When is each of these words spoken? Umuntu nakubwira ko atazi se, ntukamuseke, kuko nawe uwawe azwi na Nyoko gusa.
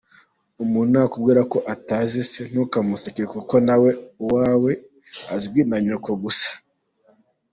Umuntu 0.63 0.91
nakubwira 0.93 1.41
ko 1.51 1.57
atazi 1.73 2.19
se, 2.31 2.41
ntukamuseke, 2.49 3.23
kuko 3.33 3.53
nawe 3.65 3.89
uwawe 4.23 4.71
azwi 5.35 5.61
na 5.69 5.77
Nyoko 5.85 6.11
gusa. 6.23 6.49